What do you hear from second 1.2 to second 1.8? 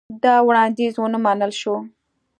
منل شو.